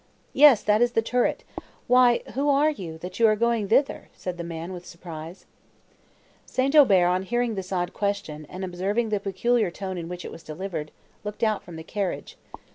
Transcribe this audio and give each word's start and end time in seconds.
"Yes, 0.33 0.63
that 0.63 0.81
is 0.81 0.93
the 0.93 1.03
turret; 1.03 1.43
why, 1.85 2.21
who 2.33 2.49
are 2.49 2.71
you, 2.71 2.97
that 2.97 3.19
you 3.19 3.27
are 3.27 3.35
going 3.35 3.67
thither?" 3.67 4.09
said 4.15 4.39
the 4.39 4.43
man 4.43 4.73
with 4.73 4.83
surprise. 4.83 5.45
St. 6.43 6.75
Aubert, 6.75 7.05
on 7.05 7.21
hearing 7.21 7.53
this 7.53 7.71
odd 7.71 7.93
question, 7.93 8.47
and 8.49 8.65
observing 8.65 9.09
the 9.09 9.19
peculiar 9.19 9.69
tone 9.69 9.99
in 9.99 10.09
which 10.09 10.25
it 10.25 10.31
was 10.31 10.41
delivered, 10.41 10.89
looked 11.23 11.43
out 11.43 11.61
from 11.61 11.75
the 11.75 11.83
carriage. 11.83 12.35